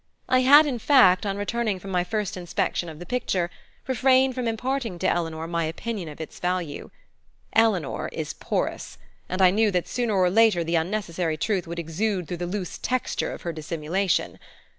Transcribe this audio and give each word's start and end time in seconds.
I 0.27 0.39
had, 0.39 0.65
in 0.65 0.79
fact, 0.79 1.27
on 1.27 1.37
returning 1.37 1.77
from 1.77 1.91
my 1.91 2.03
first 2.03 2.35
inspection 2.35 2.89
of 2.89 2.97
the 2.97 3.05
picture, 3.05 3.51
refrained 3.87 4.33
from 4.33 4.47
imparting 4.47 4.97
to 4.97 5.07
Eleanor 5.07 5.45
my 5.47 5.65
opinion 5.65 6.09
of 6.09 6.19
its 6.19 6.39
value. 6.39 6.89
Eleanor 7.53 8.09
is 8.11 8.33
porous, 8.33 8.97
and 9.29 9.43
I 9.43 9.51
knew 9.51 9.69
that 9.69 9.87
sooner 9.87 10.15
or 10.15 10.31
later 10.31 10.63
the 10.63 10.73
unnecessary 10.73 11.37
truth 11.37 11.67
would 11.67 11.77
exude 11.77 12.27
through 12.27 12.37
the 12.37 12.47
loose 12.47 12.79
texture 12.79 13.31
of 13.31 13.43
her 13.43 13.53
dissimulation. 13.53 14.39